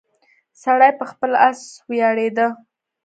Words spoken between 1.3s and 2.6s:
اس ویاړیده.